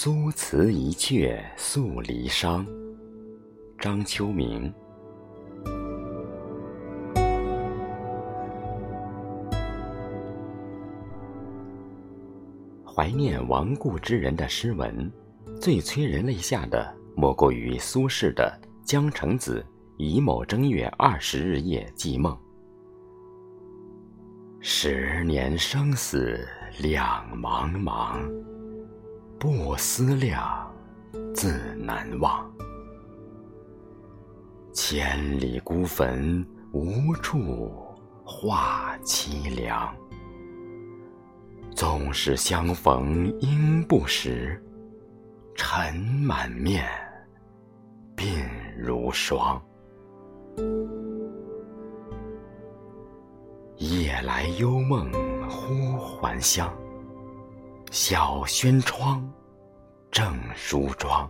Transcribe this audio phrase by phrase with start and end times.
[0.00, 2.64] 苏辞一阙诉离殇，
[3.80, 4.72] 张秋明。
[12.84, 15.10] 怀念亡故之人的诗文，
[15.60, 18.56] 最催人泪下的，莫过于苏轼的
[18.88, 22.32] 《江城子·乙卯正月二十日夜寄梦》。
[24.60, 26.46] 十年生死
[26.78, 28.22] 两茫茫。
[29.38, 30.68] 不思量，
[31.32, 32.44] 自难忘。
[34.72, 37.70] 千里孤坟，无处
[38.24, 39.94] 话凄凉。
[41.70, 44.60] 纵使相逢应不识，
[45.54, 46.84] 尘满面，
[48.16, 48.44] 鬓
[48.76, 49.62] 如霜。
[53.76, 55.08] 夜来幽梦
[55.48, 56.76] 忽还乡。
[57.90, 59.26] 小轩窗，
[60.10, 61.28] 正梳妆。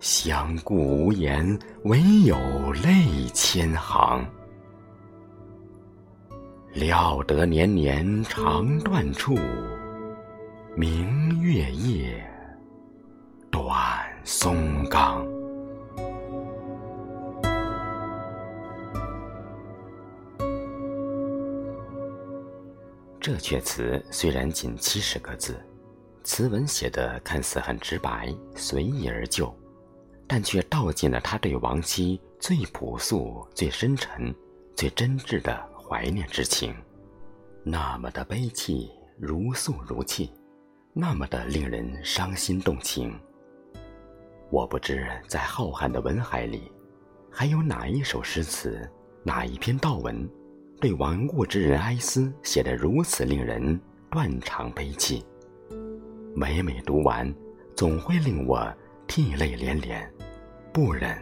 [0.00, 2.36] 相顾无言，唯有
[2.72, 4.26] 泪千行。
[6.72, 9.36] 料得年年肠断处，
[10.74, 12.26] 明月夜，
[13.50, 13.70] 短
[14.24, 15.21] 松冈。
[23.22, 25.54] 这阙词虽然仅七十个字，
[26.24, 29.54] 词文写得看似很直白、随意而就，
[30.26, 34.34] 但却道尽了他对亡妻最朴素、最深沉、
[34.74, 36.74] 最真挚的怀念之情，
[37.62, 40.28] 那么的悲戚，如诉如泣，
[40.92, 43.16] 那么的令人伤心动情。
[44.50, 46.72] 我不知在浩瀚的文海里，
[47.30, 48.90] 还有哪一首诗词，
[49.22, 50.28] 哪一篇悼文。
[50.82, 53.80] 对亡故之人哀思写得如此令人
[54.10, 55.24] 断肠悲泣，
[56.34, 57.32] 每每读完，
[57.76, 58.68] 总会令我
[59.06, 60.12] 涕泪连连，
[60.72, 61.16] 不忍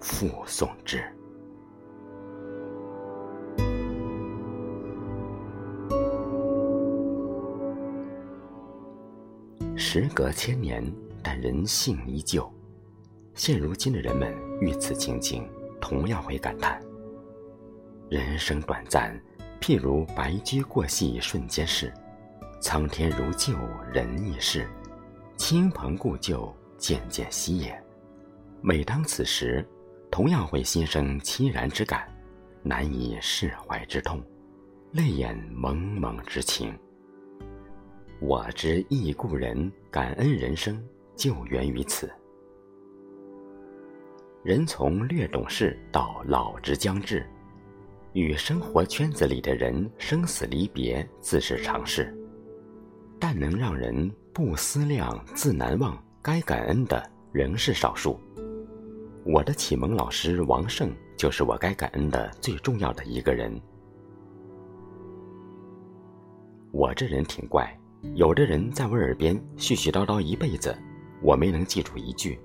[0.00, 1.04] 复诵之。
[9.76, 10.82] 时隔千年，
[11.22, 12.50] 但人性依旧。
[13.34, 15.46] 现如今的人们遇此情景，
[15.78, 16.80] 同样会感叹。
[18.14, 19.20] 人生短暂，
[19.60, 21.88] 譬如白驹过隙，瞬间逝；
[22.60, 23.52] 苍天如旧，
[23.92, 24.68] 人亦是。
[25.36, 27.76] 亲朋故旧，渐渐稀也。
[28.62, 29.66] 每当此时，
[30.12, 32.06] 同样会心生凄然之感，
[32.62, 34.22] 难以释怀之痛，
[34.92, 36.72] 泪眼蒙蒙之情。
[38.20, 40.80] 我之忆故人，感恩人生，
[41.16, 42.08] 就源于此。
[44.44, 47.28] 人从略懂事到老之将至。
[48.14, 52.16] 与生活圈子里的人生死离别自是常事，
[53.18, 58.20] 但能让人不思量自难忘、该感恩的仍是少数。
[59.24, 63.60] 我的启蒙老师王胜就是我该感恩的最重要的一个人。
[66.70, 67.76] 我这人挺怪，
[68.14, 70.72] 有的人在我耳边絮絮叨叨一辈子，
[71.20, 72.38] 我没能记住一句，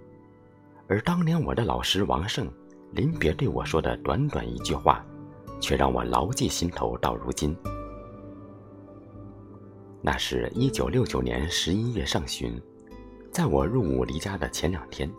[0.87, 2.51] 而当年我的老师王胜
[2.91, 5.05] 临别对我说的短短一句话。
[5.59, 7.55] 却让我牢记心头到如今。
[10.01, 12.61] 那是一九六九年十一月上旬，
[13.31, 15.11] 在我入伍离家的前两天，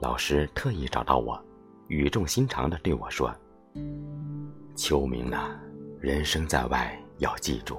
[0.00, 1.42] 老师特意找到我，
[1.88, 3.34] 语重心长地对我说
[4.76, 5.58] ：“秋明啊，
[5.98, 7.78] 人生在外要记住，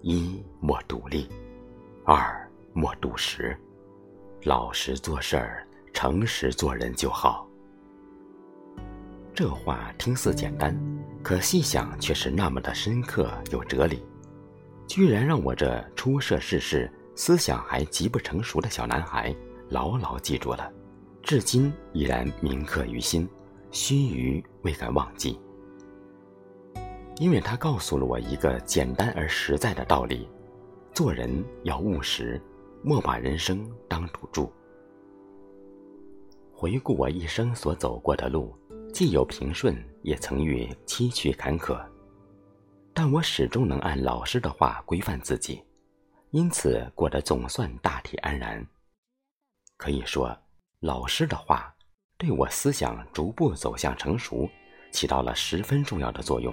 [0.00, 1.28] 一莫独立，
[2.04, 3.54] 二莫赌实，
[4.44, 7.46] 老实做事儿，诚实做人就好。”
[9.34, 10.74] 这话听似简单，
[11.22, 14.02] 可细想却是那么的深刻有哲理，
[14.86, 19.34] 居然让我这初涉世事、思想还极不成熟的小男孩
[19.68, 20.72] 牢牢记住了，
[21.22, 23.28] 至今依然铭刻于心，
[23.70, 25.38] 须臾未敢忘记。
[27.18, 30.28] 因为他告诉了我一个简单而实在的道理：
[30.94, 32.40] 做人要务实，
[32.82, 34.50] 莫把人生当赌注。
[36.52, 38.54] 回顾我一生所走过的路。
[38.98, 41.80] 既有平顺，也曾遇崎岖坎坷，
[42.92, 45.62] 但我始终能按老师的话规范自己，
[46.32, 48.66] 因此过得总算大体安然。
[49.76, 50.36] 可以说，
[50.80, 51.72] 老师的话
[52.16, 54.50] 对我思想逐步走向成熟，
[54.90, 56.52] 起到了十分重要的作用。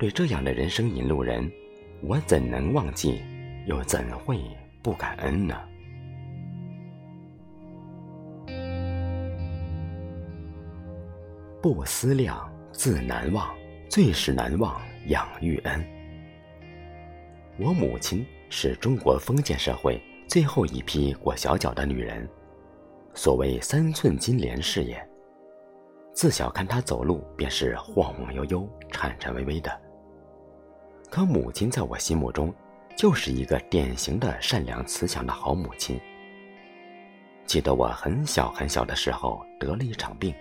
[0.00, 1.48] 对这样的人生引路人，
[2.02, 3.22] 我怎能忘记，
[3.68, 4.40] 又怎会
[4.82, 5.56] 不感恩呢？
[11.62, 13.46] 不思量，自难忘；
[13.88, 15.80] 最是难忘，养育恩。
[17.56, 22.28] 我母亲是中国封建社会最后一批裹小脚的女人，
[23.14, 25.08] 所谓三寸金莲是也。
[26.12, 29.80] 自小看她走路便是晃晃悠悠、颤颤巍巍的。
[31.08, 32.52] 可母亲在我心目中，
[32.96, 36.00] 就是一个典型的善良慈祥的好母亲。
[37.46, 40.34] 记得我很小很小的时候得了一场病，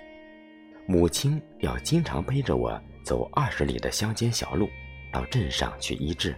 [0.88, 4.69] 母亲要经常背着我走二十里的乡间小路，
[5.12, 6.36] 到镇上去医治。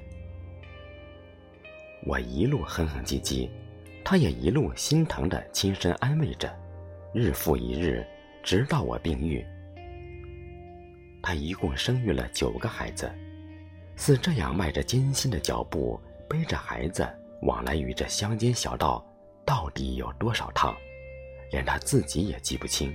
[2.06, 3.50] 我一路哼哼唧唧，
[4.04, 6.54] 她也一路心疼的亲身安慰着，
[7.13, 8.06] 日复一日，
[8.44, 9.44] 直到我病愈。
[11.22, 13.10] 她一共生育了九个孩子，
[13.96, 16.00] 似这样迈着艰辛的脚步，
[16.30, 17.07] 背着孩子
[17.44, 19.06] 往来于这乡间小道。
[19.46, 20.74] 到底有多少趟，
[21.51, 22.94] 连他自己也记不清。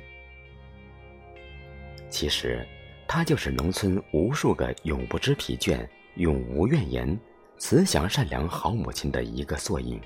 [2.10, 2.66] 其实，
[3.06, 7.18] 他就是农村无数个永不知疲倦、永无怨言、
[7.58, 10.00] 慈祥善良好母亲的一个缩影。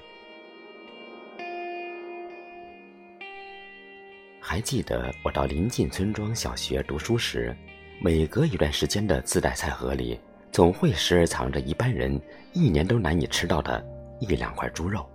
[4.41, 7.57] 还记得我到临近村庄小学读书时，
[8.01, 10.19] 每隔一段时间的自带菜盒里，
[10.51, 12.21] 总会时而藏着一般人
[12.53, 13.83] 一年都难以吃到的
[14.21, 15.09] 一两块猪肉。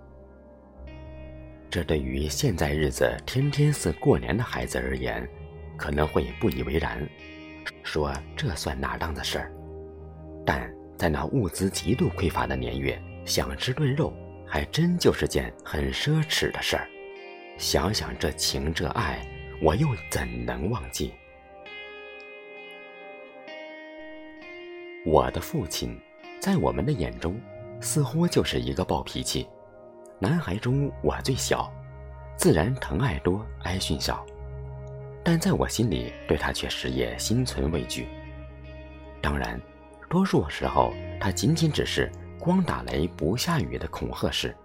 [1.70, 5.28] 这对于现在日子天天似过年的孩子而言，
[5.78, 7.08] 可能会不以为然，
[7.82, 9.52] 说这算哪当的事儿？
[10.44, 14.12] 但在那物资极度匮乏的年月，想吃顿肉，
[14.44, 16.88] 还真就是件很奢侈的事儿。
[17.56, 19.24] 想想这情这爱，
[19.62, 21.12] 我又怎能忘记？
[25.06, 25.98] 我的父亲，
[26.40, 27.40] 在我们的眼中，
[27.80, 29.48] 似乎就是一个暴脾气。
[30.18, 31.72] 男孩中我最小，
[32.36, 34.26] 自然疼爱多，挨训少。
[35.24, 38.06] 但在我心里，对他却实也心存畏惧。
[39.20, 39.60] 当然，
[40.08, 44.56] 多数时候他仅仅只是光打雷不下雨的恐吓式，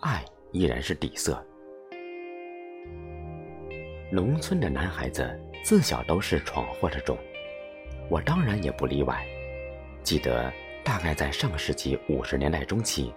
[0.00, 1.44] 爱依然是底色。
[4.10, 7.18] 农村的男孩子自小都是闯祸的种，
[8.08, 9.26] 我当然也不例外。
[10.02, 10.52] 记得
[10.84, 13.12] 大概在上世纪五十年代中期。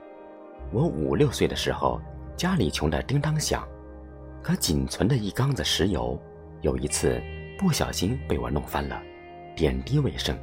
[0.74, 2.02] 我五六岁的时候，
[2.36, 3.66] 家里穷得叮当响，
[4.42, 6.20] 可仅存的一缸子石油，
[6.62, 7.22] 有一次
[7.58, 9.02] 不小心被我弄翻了，
[9.56, 10.38] 点滴未剩。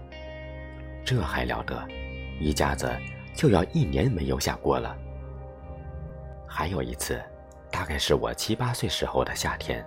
[1.05, 1.87] 这还了得，
[2.41, 2.91] 一家子
[3.35, 4.97] 就要一年没有下锅了。
[6.47, 7.23] 还有一次，
[7.71, 9.87] 大概是我七八岁时候的夏天，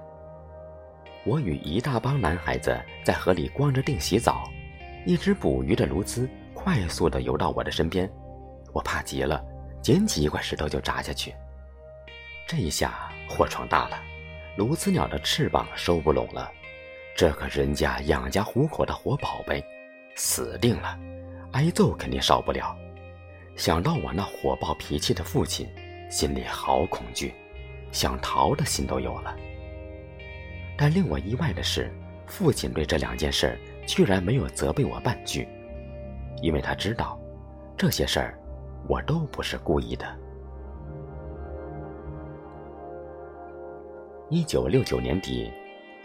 [1.25, 4.49] 我与一大帮男孩子在河里光着腚洗澡，
[5.05, 8.09] 一只捕鱼的鸬鹚快速地游到我的身边，
[8.71, 9.43] 我怕极了。
[9.81, 11.33] 捡起一块石头就砸下去，
[12.45, 13.97] 这一下祸闯大了，
[14.59, 16.51] 鸬鹚鸟的翅膀收不拢了，
[17.15, 19.63] 这可人家养家糊口的活宝贝，
[20.15, 20.99] 死定了，
[21.53, 22.75] 挨揍肯定少不了。
[23.55, 25.65] 想到我那火爆脾气的父亲，
[26.11, 27.33] 心里好恐惧，
[27.93, 29.33] 想逃的心都有了。
[30.77, 31.89] 但令我意外的是，
[32.27, 33.57] 父亲对这两件事
[33.87, 35.47] 居然没有责备我半句，
[36.41, 37.17] 因为他知道
[37.77, 38.37] 这些事儿。
[38.89, 40.05] 我都不是故意的。
[44.31, 45.51] 一九六九年底，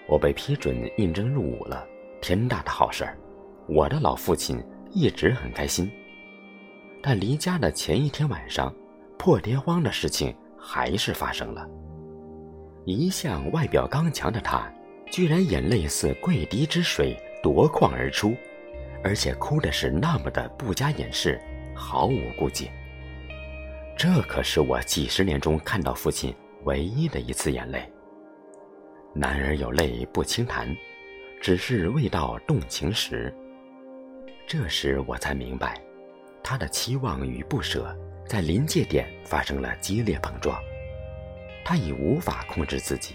[0.06, 1.86] 我被批准应征入伍了，
[2.22, 3.18] 天大的好事儿！
[3.68, 4.58] 我的老父亲
[4.92, 5.90] 一直很开心。
[7.02, 8.74] 但离家的前一天晚上，
[9.18, 11.68] 破天荒的事情还是发生了。
[12.86, 14.72] 一向外表刚强的他，
[15.10, 18.34] 居然眼泪似跪滴之水夺眶而出，
[19.02, 21.38] 而且哭的是那么的不加掩饰。
[21.74, 22.70] 毫无顾忌。
[23.98, 27.86] 这可是我几十年中看到父亲唯一的一次眼泪。
[29.16, 30.68] 男儿有泪不轻弹，
[31.40, 33.32] 只是未到动情时。
[34.44, 35.80] 这时我才明白，
[36.42, 40.60] 他的期望与不舍在临界点发生了激烈碰撞。
[41.64, 43.14] 他已无法控制自己。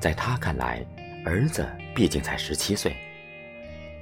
[0.00, 0.82] 在他看来，
[1.26, 2.96] 儿子毕竟才十七岁，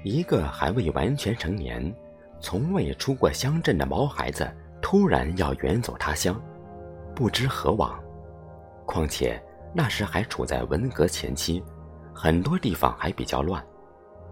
[0.05, 1.93] 一个还未完全成年。
[2.41, 4.49] 从未出过乡镇的毛孩子
[4.81, 6.41] 突然要远走他乡，
[7.17, 7.99] 不知何往。
[8.87, 9.43] 况且
[9.75, 11.62] 那时还处在文革前期，
[12.14, 13.62] 很多地方还比较乱。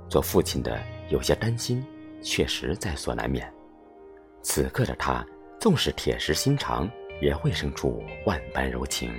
[0.08, 1.84] 做父亲的有些担心，
[2.22, 3.52] 确实在所难免。
[4.42, 5.26] 此刻的他
[5.58, 6.88] 纵使铁石心肠，
[7.20, 9.10] 也会生出万般柔情。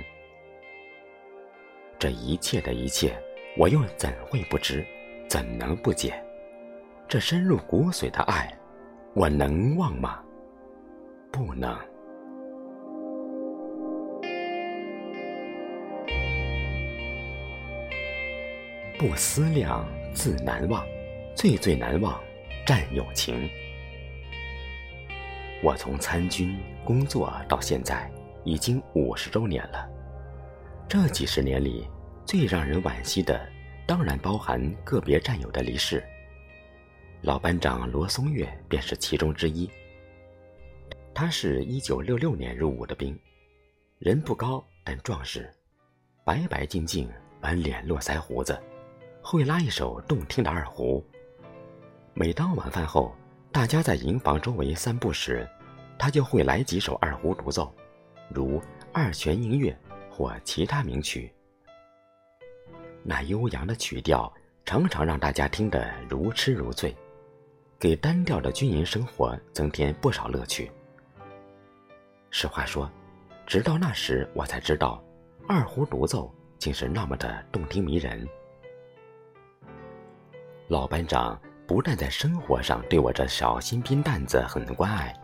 [1.98, 3.14] 这一切的一切，
[3.58, 4.84] 我又怎会不知？
[5.28, 6.22] 怎能不解？
[7.06, 8.50] 这深入骨髓的爱。
[9.14, 10.22] 我能忘吗？
[11.30, 11.78] 不能。
[19.06, 20.82] 不思量，自难忘；
[21.36, 22.18] 最最难忘，
[22.64, 23.50] 战友情。
[25.62, 28.10] 我从参军工作到现在，
[28.44, 29.86] 已经五十周年了。
[30.88, 31.86] 这几十年里，
[32.24, 33.46] 最让人惋惜的，
[33.86, 36.02] 当然包含个别战友的离世。
[37.20, 39.68] 老班长罗松月便是其中之一。
[41.14, 43.20] 他是一九六六年入伍的兵，
[43.98, 45.52] 人不高但壮实，
[46.24, 47.06] 白白净净，
[47.38, 48.58] 满脸络腮胡子，
[49.26, 51.02] 会拉一首动听的二胡。
[52.12, 53.16] 每当晚饭后，
[53.50, 55.48] 大家在营房周围散步时，
[55.98, 57.74] 他就会来几首二胡独奏，
[58.28, 58.60] 如
[58.92, 59.74] 《二泉映月》
[60.14, 61.32] 或其他名曲。
[63.02, 64.30] 那悠扬的曲调
[64.66, 66.94] 常常让大家听得如痴如醉，
[67.78, 70.70] 给单调的军营生活增添不少乐趣。
[72.30, 72.90] 实话说，
[73.46, 75.02] 直到那时我才知道，
[75.48, 78.28] 二胡独奏竟是那么的动听迷人。
[80.68, 85.14] 老班长不但在生活上对我这小新兵蛋子很关爱，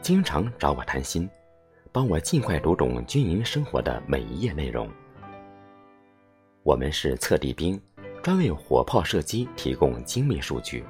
[0.00, 1.28] 经常找我谈心，
[1.90, 4.88] 帮我尽快读懂军营生活的每一页内容。
[6.62, 7.80] 我们是测地兵，
[8.22, 10.84] 专为火炮射击提供精密数据，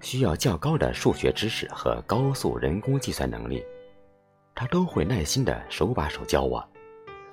[0.00, 3.64] 需要较高的数学知识和高速人工计算能力。
[4.52, 6.68] 他都会耐心的手把手教我，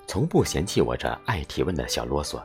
[0.05, 2.39] 从不嫌弃我这爱提问的小啰嗦。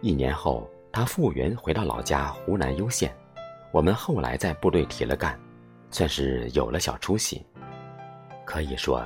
[0.00, 3.16] 一年后，他复员回到老家湖南攸县，
[3.70, 5.38] 我们后来在部队提了干，
[5.90, 7.44] 算是有了小出息。
[8.44, 9.02] 可以说，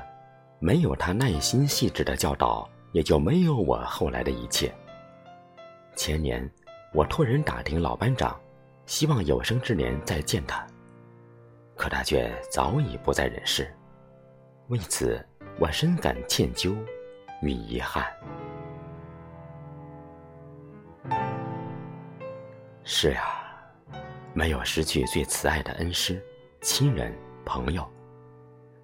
[0.59, 4.75] 没有他耐心细致的教导，也就没有我后来的一切。
[5.95, 6.51] 前年，
[6.93, 8.37] 我托人打听老班长，
[8.85, 10.67] 希望有生之年再见他，
[11.77, 13.73] 可他却早已不在人世。
[14.69, 15.25] 为此，
[15.61, 16.75] 我深感歉疚
[17.43, 18.05] 与遗憾。
[22.89, 23.21] 是呀，
[24.33, 26.25] 没有失去最慈爱的恩师、
[26.61, 27.13] 亲人、
[27.45, 27.85] 朋友，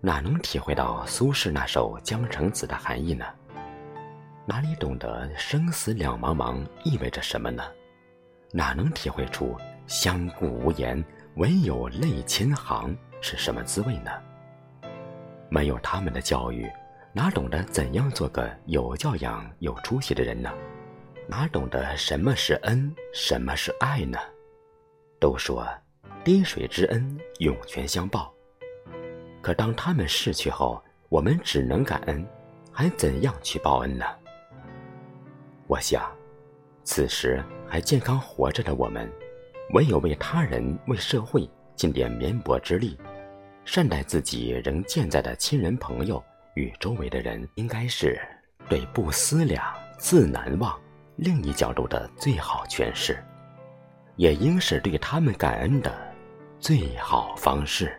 [0.01, 3.25] 哪能体会到苏轼那首《江城子》的含义呢？
[4.45, 7.63] 哪里懂得生死两茫茫意味着什么呢？
[8.51, 9.57] 哪能体会出
[9.87, 11.03] 相顾无言，
[11.37, 14.11] 唯有泪千行是什么滋味呢？
[15.49, 16.69] 没有他们的教育，
[17.13, 20.53] 哪懂得怎样做个有教养、有出息的人呢？
[21.29, 24.19] 哪懂得什么是恩，什么是爱呢？
[25.21, 25.67] 都说
[26.25, 28.33] 滴水之恩，涌泉相报。
[29.41, 32.27] 可当他们逝去后，我们只能感恩，
[32.73, 34.05] 还怎样去报恩呢？
[35.67, 36.11] 我想，
[36.85, 39.11] 此时还健康活着的我们，
[39.75, 42.99] 唯有为他人、为社会尽点绵薄之力。
[43.65, 46.23] 善待自己仍健在的亲人朋友
[46.57, 48.21] 与周围的人，应该是
[48.69, 49.65] 对不思量，
[49.99, 50.79] 自难忘
[51.23, 53.23] 另一角度的最好诠释，
[54.17, 55.97] 也应是对他们感恩的
[56.59, 57.97] 最好方式。